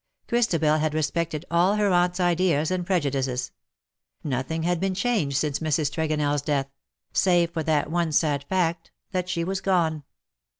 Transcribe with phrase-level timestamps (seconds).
[0.27, 3.51] Christabel had respected all her aunt^s ideas and prejudices:
[4.23, 5.91] nothing had been changed since Mrs.
[5.93, 6.71] TregonelFs death—
[7.13, 10.01] save for that one sad fact that she was gone.